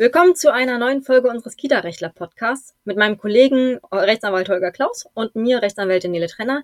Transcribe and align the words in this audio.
Willkommen 0.00 0.36
zu 0.36 0.52
einer 0.52 0.78
neuen 0.78 1.02
Folge 1.02 1.28
unseres 1.28 1.56
Kita-Rechtler-Podcasts 1.56 2.76
mit 2.84 2.96
meinem 2.96 3.18
Kollegen 3.18 3.80
Rechtsanwalt 3.90 4.48
Holger 4.48 4.70
Klaus 4.70 5.08
und 5.12 5.34
mir 5.34 5.60
Rechtsanwältin 5.60 6.12
Nele 6.12 6.28
Trenner. 6.28 6.62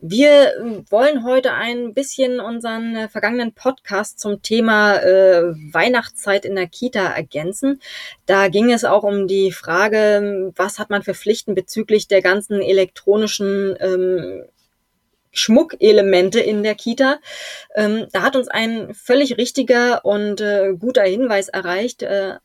Wir 0.00 0.82
wollen 0.90 1.22
heute 1.22 1.52
ein 1.52 1.94
bisschen 1.94 2.40
unseren 2.40 3.08
vergangenen 3.10 3.52
Podcast 3.52 4.18
zum 4.18 4.42
Thema 4.42 4.96
äh, 4.96 5.54
Weihnachtszeit 5.72 6.44
in 6.44 6.56
der 6.56 6.66
Kita 6.66 7.12
ergänzen. 7.14 7.80
Da 8.26 8.48
ging 8.48 8.72
es 8.72 8.84
auch 8.84 9.04
um 9.04 9.28
die 9.28 9.52
Frage, 9.52 10.50
was 10.56 10.80
hat 10.80 10.90
man 10.90 11.04
für 11.04 11.14
Pflichten 11.14 11.54
bezüglich 11.54 12.08
der 12.08 12.22
ganzen 12.22 12.60
elektronischen 12.60 13.76
ähm, 13.78 14.42
Schmuckelemente 15.30 16.40
in 16.40 16.64
der 16.64 16.74
Kita. 16.74 17.20
Ähm, 17.76 18.08
da 18.10 18.22
hat 18.22 18.34
uns 18.34 18.48
ein 18.48 18.94
völlig 18.94 19.38
richtiger 19.38 20.04
und 20.04 20.40
äh, 20.40 20.74
guter 20.76 21.04
Hinweis 21.04 21.48
erreicht. 21.48 22.02
Äh, 22.02 22.38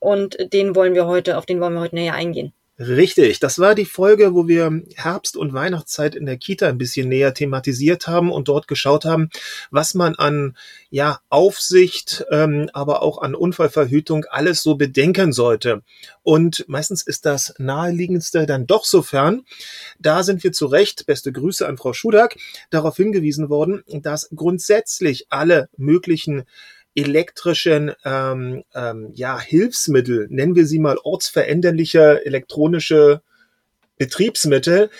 und 0.00 0.36
den 0.52 0.74
wollen 0.74 0.94
wir 0.94 1.06
heute, 1.06 1.38
auf 1.38 1.46
den 1.46 1.60
wollen 1.60 1.74
wir 1.74 1.80
heute 1.80 1.94
näher 1.94 2.14
eingehen. 2.14 2.52
Richtig, 2.82 3.40
das 3.40 3.58
war 3.58 3.74
die 3.74 3.84
Folge, 3.84 4.32
wo 4.34 4.48
wir 4.48 4.82
Herbst- 4.94 5.36
und 5.36 5.52
Weihnachtszeit 5.52 6.14
in 6.14 6.24
der 6.24 6.38
Kita 6.38 6.66
ein 6.66 6.78
bisschen 6.78 7.10
näher 7.10 7.34
thematisiert 7.34 8.06
haben 8.06 8.32
und 8.32 8.48
dort 8.48 8.68
geschaut 8.68 9.04
haben, 9.04 9.28
was 9.70 9.92
man 9.92 10.14
an 10.14 10.56
ja 10.88 11.20
Aufsicht, 11.28 12.24
ähm, 12.30 12.70
aber 12.72 13.02
auch 13.02 13.20
an 13.20 13.34
Unfallverhütung 13.34 14.24
alles 14.30 14.62
so 14.62 14.76
bedenken 14.76 15.34
sollte. 15.34 15.82
Und 16.22 16.64
meistens 16.68 17.02
ist 17.02 17.26
das 17.26 17.52
naheliegendste 17.58 18.46
dann 18.46 18.66
doch 18.66 18.86
sofern. 18.86 19.42
Da 19.98 20.22
sind 20.22 20.42
wir 20.42 20.52
zu 20.52 20.64
Recht, 20.64 21.04
beste 21.04 21.32
Grüße 21.32 21.68
an 21.68 21.76
Frau 21.76 21.92
Schudak, 21.92 22.38
darauf 22.70 22.96
hingewiesen 22.96 23.50
worden, 23.50 23.84
dass 24.00 24.30
grundsätzlich 24.34 25.26
alle 25.28 25.68
möglichen 25.76 26.44
elektrischen 26.94 27.92
ähm, 28.04 28.64
ähm, 28.74 29.10
ja, 29.12 29.40
Hilfsmittel, 29.40 30.26
nennen 30.30 30.56
wir 30.56 30.66
sie 30.66 30.78
mal 30.78 30.98
ortsveränderliche 31.02 32.24
elektronische 32.24 33.22
Betriebsmittel, 33.96 34.90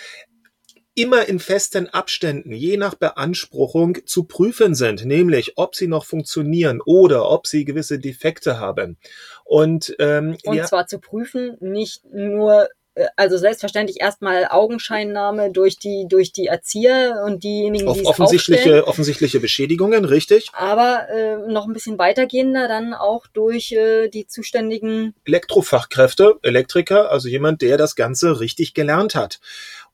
immer 0.93 1.27
in 1.27 1.39
festen 1.39 1.87
Abständen, 1.87 2.51
je 2.51 2.77
nach 2.77 2.95
Beanspruchung, 2.95 3.99
zu 4.05 4.25
prüfen 4.25 4.75
sind, 4.75 5.05
nämlich 5.05 5.53
ob 5.57 5.75
sie 5.75 5.87
noch 5.87 6.05
funktionieren 6.05 6.81
oder 6.85 7.29
ob 7.29 7.47
sie 7.47 7.65
gewisse 7.65 7.99
Defekte 7.99 8.59
haben. 8.59 8.97
Und, 9.45 9.95
ähm, 9.99 10.37
und 10.43 10.55
ja, 10.55 10.65
zwar 10.65 10.87
zu 10.87 10.99
prüfen, 10.99 11.57
nicht 11.59 12.05
nur 12.05 12.67
also 13.15 13.37
selbstverständlich 13.37 13.99
erstmal 13.99 14.47
Augenscheinnahme 14.49 15.51
durch 15.51 15.77
die 15.77 16.05
durch 16.07 16.31
die 16.31 16.47
Erzieher 16.47 17.23
und 17.25 17.43
diejenigen, 17.43 17.91
die 17.93 17.99
es 17.99 18.05
offensichtliche 18.05 18.87
offensichtliche 18.87 19.39
Beschädigungen, 19.39 20.05
richtig? 20.05 20.49
Aber 20.53 21.07
äh, 21.09 21.37
noch 21.51 21.67
ein 21.67 21.73
bisschen 21.73 21.97
weitergehender 21.97 22.67
dann 22.67 22.93
auch 22.93 23.27
durch 23.27 23.71
äh, 23.71 24.09
die 24.09 24.27
zuständigen 24.27 25.13
Elektrofachkräfte, 25.25 26.35
Elektriker, 26.41 27.11
also 27.11 27.27
jemand, 27.27 27.61
der 27.61 27.77
das 27.77 27.95
Ganze 27.95 28.39
richtig 28.39 28.73
gelernt 28.73 29.15
hat. 29.15 29.39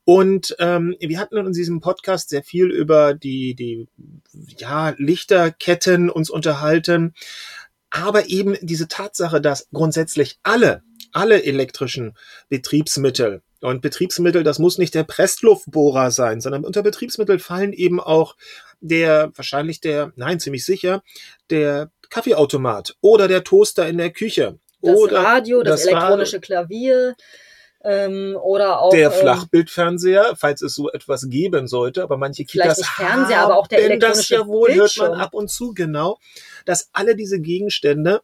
Und 0.04 0.56
ähm, 0.58 0.96
wir 1.00 1.18
hatten 1.20 1.36
in 1.36 1.52
diesem 1.52 1.80
Podcast 1.80 2.30
sehr 2.30 2.42
viel 2.42 2.70
über 2.70 3.12
die 3.12 3.54
die 3.54 3.88
ja 4.56 4.94
Lichterketten 4.96 6.08
uns 6.08 6.30
unterhalten, 6.30 7.12
aber 7.90 8.28
eben 8.28 8.56
diese 8.62 8.88
Tatsache, 8.88 9.40
dass 9.40 9.68
grundsätzlich 9.72 10.38
alle 10.42 10.82
alle 11.12 11.44
elektrischen 11.44 12.16
Betriebsmittel. 12.48 13.42
Und 13.60 13.82
Betriebsmittel, 13.82 14.44
das 14.44 14.58
muss 14.58 14.78
nicht 14.78 14.94
der 14.94 15.02
Pressluftbohrer 15.02 16.10
sein, 16.10 16.40
sondern 16.40 16.64
unter 16.64 16.82
Betriebsmittel 16.82 17.38
fallen 17.38 17.72
eben 17.72 18.00
auch 18.00 18.36
der, 18.80 19.32
wahrscheinlich 19.34 19.80
der, 19.80 20.12
nein, 20.16 20.38
ziemlich 20.38 20.64
sicher, 20.64 21.02
der 21.50 21.90
Kaffeeautomat 22.10 22.96
oder 23.00 23.28
der 23.28 23.44
Toaster 23.44 23.88
in 23.88 23.98
der 23.98 24.10
Küche. 24.10 24.58
Das 24.80 24.96
oder 24.96 25.24
Radio, 25.24 25.62
das, 25.62 25.82
das 25.82 25.90
elektronische 25.90 26.36
Radio. 26.36 26.46
Klavier. 26.46 27.16
Ähm, 27.84 28.36
oder 28.42 28.80
auch 28.80 28.90
der 28.90 29.12
ähm, 29.12 29.20
Flachbildfernseher, 29.20 30.34
falls 30.36 30.62
es 30.62 30.74
so 30.74 30.90
etwas 30.90 31.28
geben 31.28 31.68
sollte, 31.68 32.02
aber 32.02 32.16
manche 32.16 32.44
Kitas 32.44 32.78
nicht 32.78 32.90
Fernseher, 32.90 33.40
aber 33.40 33.56
auch 33.56 33.68
der 33.68 33.84
elektronische 33.84 34.34
das 34.34 34.40
ja 34.40 34.46
wohl 34.48 34.72
Bildschirm. 34.72 35.06
hört 35.06 35.12
man 35.12 35.20
ab 35.20 35.32
und 35.32 35.48
zu 35.48 35.74
genau, 35.74 36.18
dass 36.64 36.90
alle 36.92 37.14
diese 37.14 37.40
Gegenstände 37.40 38.20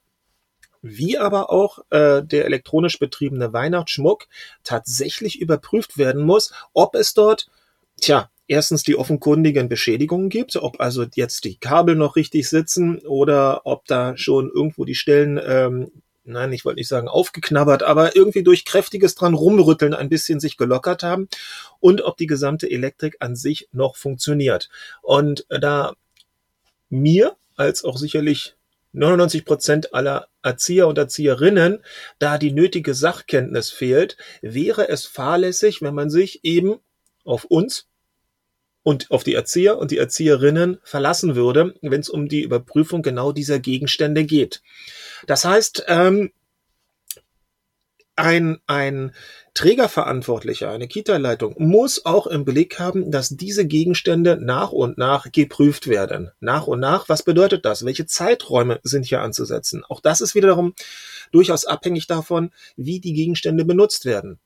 wie 0.84 1.16
aber 1.16 1.50
auch 1.50 1.78
äh, 1.88 2.22
der 2.22 2.44
elektronisch 2.44 2.98
betriebene 2.98 3.54
Weihnachtsschmuck 3.54 4.26
tatsächlich 4.64 5.40
überprüft 5.40 5.96
werden 5.96 6.22
muss, 6.22 6.52
ob 6.74 6.94
es 6.94 7.14
dort, 7.14 7.48
tja, 7.98 8.28
erstens 8.48 8.82
die 8.82 8.96
offenkundigen 8.96 9.70
Beschädigungen 9.70 10.28
gibt, 10.28 10.56
ob 10.56 10.80
also 10.80 11.06
jetzt 11.14 11.44
die 11.44 11.56
Kabel 11.56 11.96
noch 11.96 12.16
richtig 12.16 12.50
sitzen 12.50 12.98
oder 12.98 13.62
ob 13.64 13.86
da 13.86 14.14
schon 14.18 14.50
irgendwo 14.50 14.84
die 14.84 14.94
Stellen, 14.94 15.40
ähm, 15.42 15.90
nein, 16.24 16.52
ich 16.52 16.66
wollte 16.66 16.80
nicht 16.80 16.88
sagen 16.88 17.08
aufgeknabbert, 17.08 17.82
aber 17.82 18.14
irgendwie 18.14 18.42
durch 18.42 18.66
kräftiges 18.66 19.14
dran 19.14 19.32
rumrütteln 19.32 19.94
ein 19.94 20.10
bisschen 20.10 20.38
sich 20.38 20.58
gelockert 20.58 21.02
haben 21.02 21.28
und 21.80 22.02
ob 22.02 22.18
die 22.18 22.26
gesamte 22.26 22.70
Elektrik 22.70 23.16
an 23.20 23.36
sich 23.36 23.68
noch 23.72 23.96
funktioniert. 23.96 24.68
Und 25.00 25.46
da 25.48 25.94
mir 26.90 27.36
als 27.56 27.84
auch 27.84 27.96
sicherlich 27.96 28.56
99 28.94 29.44
Prozent 29.44 29.94
aller 29.94 30.28
Erzieher 30.42 30.88
und 30.88 30.96
Erzieherinnen 30.98 31.80
da 32.18 32.38
die 32.38 32.52
nötige 32.52 32.94
Sachkenntnis 32.94 33.70
fehlt, 33.70 34.16
wäre 34.40 34.88
es 34.88 35.04
fahrlässig, 35.04 35.82
wenn 35.82 35.94
man 35.94 36.10
sich 36.10 36.44
eben 36.44 36.76
auf 37.24 37.44
uns 37.44 37.88
und 38.82 39.10
auf 39.10 39.24
die 39.24 39.34
Erzieher 39.34 39.78
und 39.78 39.90
die 39.90 39.98
Erzieherinnen 39.98 40.78
verlassen 40.84 41.34
würde, 41.34 41.74
wenn 41.82 42.00
es 42.00 42.08
um 42.08 42.28
die 42.28 42.42
Überprüfung 42.42 43.02
genau 43.02 43.32
dieser 43.32 43.58
Gegenstände 43.58 44.24
geht. 44.24 44.62
Das 45.26 45.44
heißt, 45.44 45.84
ähm, 45.88 46.32
ein, 48.16 48.58
ein 48.66 49.12
Trägerverantwortlicher, 49.54 50.70
eine 50.70 50.88
Kita-Leitung 50.88 51.54
muss 51.58 52.04
auch 52.04 52.26
im 52.26 52.44
Blick 52.44 52.78
haben, 52.78 53.10
dass 53.10 53.30
diese 53.30 53.66
Gegenstände 53.66 54.38
nach 54.40 54.72
und 54.72 54.98
nach 54.98 55.30
geprüft 55.32 55.86
werden. 55.86 56.30
Nach 56.40 56.66
und 56.66 56.80
nach, 56.80 57.08
was 57.08 57.22
bedeutet 57.22 57.64
das? 57.64 57.84
Welche 57.84 58.06
Zeiträume 58.06 58.80
sind 58.82 59.06
hier 59.06 59.20
anzusetzen? 59.20 59.84
Auch 59.88 60.00
das 60.00 60.20
ist 60.20 60.34
wiederum 60.34 60.74
durchaus 61.32 61.64
abhängig 61.64 62.06
davon, 62.06 62.50
wie 62.76 63.00
die 63.00 63.14
Gegenstände 63.14 63.64
benutzt 63.64 64.04
werden. 64.04 64.38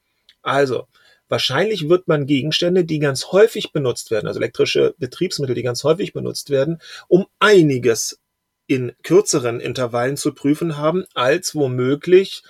Also, 0.42 0.86
wahrscheinlich 1.28 1.88
wird 1.88 2.08
man 2.08 2.26
Gegenstände, 2.26 2.84
die 2.84 2.98
ganz 2.98 3.32
häufig 3.32 3.72
benutzt 3.72 4.10
werden, 4.10 4.26
also 4.26 4.40
elektrische 4.40 4.94
Betriebsmittel, 4.98 5.54
die 5.54 5.62
ganz 5.62 5.84
häufig 5.84 6.12
benutzt 6.12 6.50
werden, 6.50 6.80
um 7.06 7.26
einiges 7.38 8.18
in 8.66 8.92
kürzeren 9.02 9.60
Intervallen 9.60 10.16
zu 10.16 10.34
prüfen 10.34 10.76
haben, 10.76 11.04
als 11.14 11.54
womöglich 11.54 12.42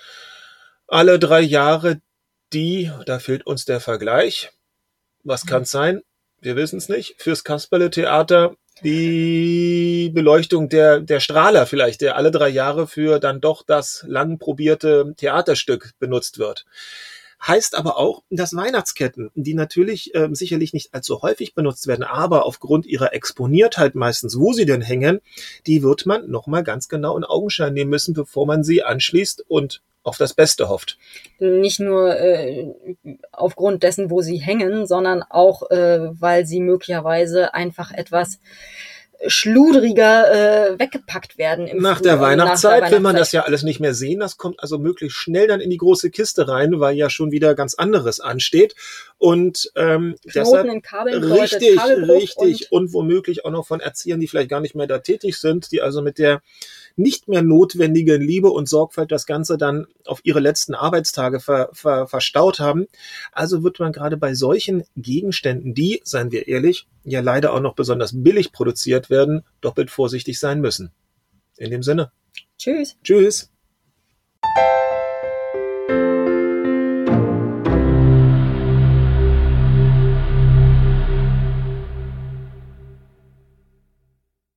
alle 0.91 1.19
drei 1.19 1.41
Jahre 1.41 2.01
die, 2.53 2.91
da 3.05 3.19
fehlt 3.19 3.45
uns 3.45 3.65
der 3.65 3.79
Vergleich. 3.79 4.51
Was 5.23 5.45
kann 5.45 5.63
es 5.63 5.71
sein? 5.71 6.01
Wir 6.41 6.55
wissen 6.55 6.77
es 6.77 6.89
nicht. 6.89 7.15
Fürs 7.21 7.43
Kasperle-Theater 7.43 8.55
die 8.83 10.09
Beleuchtung 10.13 10.69
der, 10.69 11.01
der 11.01 11.19
Strahler 11.19 11.65
vielleicht, 11.65 12.01
der 12.01 12.15
alle 12.15 12.31
drei 12.31 12.49
Jahre 12.49 12.87
für 12.87 13.19
dann 13.19 13.41
doch 13.41 13.63
das 13.63 14.05
lang 14.07 14.39
probierte 14.39 15.13
Theaterstück 15.17 15.91
benutzt 15.99 16.39
wird. 16.39 16.65
Heißt 17.45 17.77
aber 17.77 17.97
auch, 17.97 18.23
dass 18.29 18.55
Weihnachtsketten, 18.55 19.31
die 19.33 19.53
natürlich 19.53 20.13
äh, 20.13 20.27
sicherlich 20.31 20.73
nicht 20.73 20.93
allzu 20.93 21.21
häufig 21.21 21.55
benutzt 21.55 21.87
werden, 21.87 22.03
aber 22.03 22.45
aufgrund 22.45 22.85
ihrer 22.85 23.13
Exponiertheit 23.13 23.95
meistens, 23.95 24.37
wo 24.37 24.51
sie 24.51 24.65
denn 24.65 24.81
hängen, 24.81 25.21
die 25.65 25.81
wird 25.81 26.05
man 26.05 26.29
nochmal 26.29 26.63
ganz 26.63 26.89
genau 26.89 27.17
in 27.17 27.23
Augenschein 27.23 27.73
nehmen 27.73 27.91
müssen, 27.91 28.13
bevor 28.13 28.45
man 28.45 28.63
sie 28.63 28.83
anschließt 28.83 29.45
und 29.47 29.81
auf 30.09 30.17
das 30.17 30.33
Beste 30.33 30.67
hofft. 30.67 30.97
Nicht 31.39 31.79
nur 31.79 32.19
äh, 32.19 32.67
aufgrund 33.31 33.83
dessen, 33.83 34.09
wo 34.09 34.21
sie 34.21 34.37
hängen, 34.37 34.87
sondern 34.87 35.23
auch, 35.23 35.69
äh, 35.69 36.09
weil 36.19 36.45
sie 36.45 36.59
möglicherweise 36.59 37.53
einfach 37.53 37.91
etwas 37.91 38.39
schludriger 39.27 40.71
äh, 40.71 40.79
weggepackt 40.79 41.37
werden. 41.37 41.67
Im 41.67 41.81
nach, 41.81 41.99
der 41.99 42.19
Weihnachtszeit, 42.19 42.81
nach 42.81 42.89
der 42.89 42.89
Weihnachtszeit 42.89 42.91
will 42.91 42.99
man 43.01 43.15
das 43.15 43.31
ja 43.31 43.41
alles 43.43 43.63
nicht 43.63 43.79
mehr 43.79 43.93
sehen. 43.93 44.19
Das 44.21 44.37
kommt 44.37 44.61
also 44.61 44.77
möglichst 44.77 45.17
schnell 45.17 45.47
dann 45.47 45.59
in 45.59 45.69
die 45.69 45.77
große 45.77 46.09
Kiste 46.09 46.47
rein, 46.47 46.79
weil 46.79 46.95
ja 46.95 47.09
schon 47.09 47.31
wieder 47.31 47.53
ganz 47.53 47.73
anderes 47.73 48.19
ansteht. 48.19 48.75
Und 49.17 49.71
ähm, 49.75 50.15
deshalb 50.23 50.67
in 50.67 50.81
Kabeln 50.81 51.23
richtig, 51.23 51.79
richtig 51.81 52.71
und, 52.71 52.83
und 52.85 52.93
womöglich 52.93 53.43
auch 53.43 53.51
noch 53.51 53.67
von 53.67 53.81
Erziehern, 53.81 54.19
die 54.19 54.27
vielleicht 54.27 54.49
gar 54.49 54.61
nicht 54.61 54.75
mehr 54.75 54.87
da 54.87 54.99
tätig 54.99 55.37
sind, 55.37 55.71
die 55.71 55.81
also 55.81 56.01
mit 56.01 56.17
der 56.17 56.41
nicht 56.95 57.27
mehr 57.27 57.41
notwendige 57.41 58.17
Liebe 58.17 58.49
und 58.49 58.67
Sorgfalt 58.67 59.11
das 59.11 59.25
Ganze 59.25 59.57
dann 59.57 59.87
auf 60.05 60.19
ihre 60.23 60.39
letzten 60.39 60.75
Arbeitstage 60.75 61.39
ver, 61.39 61.69
ver, 61.71 62.07
verstaut 62.07 62.59
haben. 62.59 62.87
Also 63.31 63.63
wird 63.63 63.79
man 63.79 63.93
gerade 63.93 64.17
bei 64.17 64.33
solchen 64.33 64.83
Gegenständen, 64.97 65.73
die, 65.73 66.01
seien 66.03 66.31
wir 66.31 66.47
ehrlich, 66.47 66.87
ja 67.09 67.21
leider 67.21 67.53
auch 67.53 67.61
noch 67.61 67.75
besonders 67.75 68.11
billig 68.23 68.51
produziert 68.51 69.09
werden, 69.09 69.43
doppelt 69.61 69.91
vorsichtig 69.91 70.39
sein 70.39 70.61
müssen. 70.61 70.91
In 71.57 71.71
dem 71.71 71.83
Sinne. 71.83 72.11
Tschüss. 72.57 72.97
Tschüss. 73.03 73.51